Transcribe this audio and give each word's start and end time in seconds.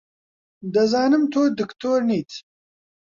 دەزانم 0.73 1.23
تۆ 1.33 1.41
دکتۆر 1.59 1.99
نیت. 2.09 2.31